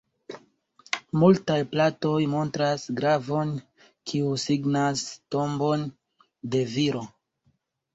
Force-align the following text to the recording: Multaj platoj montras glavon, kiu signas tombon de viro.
Multaj 1.23 1.57
platoj 1.73 2.15
montras 2.33 2.87
glavon, 3.03 3.55
kiu 3.85 4.35
signas 4.49 5.09
tombon 5.39 5.89
de 6.57 6.69
viro. 6.77 7.09